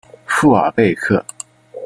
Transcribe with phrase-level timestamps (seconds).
[0.25, 1.23] 富尔贝克。